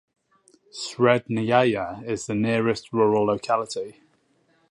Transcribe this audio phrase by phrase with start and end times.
[0.73, 4.01] Srednyaya is the nearest rural locality.